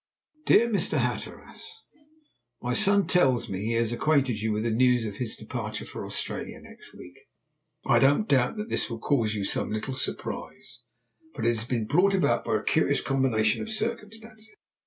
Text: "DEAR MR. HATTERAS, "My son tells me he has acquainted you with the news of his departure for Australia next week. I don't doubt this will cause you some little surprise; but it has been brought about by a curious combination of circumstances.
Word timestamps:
"DEAR 0.47 0.67
MR. 0.67 0.97
HATTERAS, 0.97 1.83
"My 2.59 2.73
son 2.73 3.05
tells 3.05 3.47
me 3.47 3.65
he 3.65 3.73
has 3.73 3.91
acquainted 3.93 4.41
you 4.41 4.51
with 4.51 4.63
the 4.63 4.71
news 4.71 5.05
of 5.05 5.17
his 5.17 5.35
departure 5.35 5.85
for 5.85 6.07
Australia 6.07 6.59
next 6.59 6.95
week. 6.95 7.19
I 7.85 7.99
don't 7.99 8.27
doubt 8.27 8.55
this 8.67 8.89
will 8.89 8.97
cause 8.97 9.35
you 9.35 9.45
some 9.45 9.71
little 9.71 9.93
surprise; 9.93 10.79
but 11.35 11.45
it 11.45 11.55
has 11.55 11.65
been 11.67 11.85
brought 11.85 12.15
about 12.15 12.43
by 12.43 12.57
a 12.57 12.63
curious 12.63 12.99
combination 12.99 13.61
of 13.61 13.69
circumstances. 13.69 14.49